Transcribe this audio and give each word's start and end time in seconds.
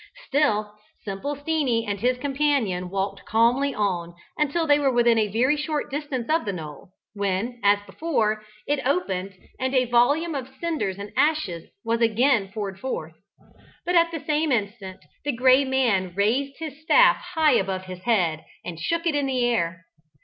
Still 0.29 0.79
"Simple 1.05 1.35
Steenie" 1.35 1.85
and 1.85 1.99
his 1.99 2.17
companion 2.17 2.89
walked 2.89 3.23
calmly 3.25 3.75
on 3.75 4.15
until 4.35 4.65
they 4.65 4.79
were 4.79 4.91
within 4.91 5.19
a 5.19 5.27
very 5.27 5.55
short 5.55 5.91
distance 5.91 6.27
of 6.27 6.43
the 6.43 6.53
knoll, 6.53 6.89
when, 7.13 7.59
as 7.63 7.77
before, 7.85 8.43
it 8.65 8.79
opened, 8.83 9.35
and 9.59 9.75
a 9.75 9.85
volume 9.85 10.33
of 10.33 10.49
cinders 10.59 10.97
and 10.97 11.11
ashes 11.15 11.69
was 11.85 12.01
again 12.01 12.47
poured 12.51 12.79
forth. 12.79 13.13
But, 13.85 13.93
at 13.93 14.09
the 14.09 14.21
same 14.25 14.51
instant, 14.51 15.01
the 15.23 15.33
Gray 15.33 15.65
Man 15.65 16.15
raised 16.15 16.57
his 16.57 16.81
staff 16.81 17.17
high 17.17 17.53
above 17.53 17.83
his 17.85 17.99
head 18.01 18.43
and 18.65 18.79
shook 18.79 19.05
it 19.05 19.13
in 19.13 19.27
the 19.27 19.45
air. 19.45 19.85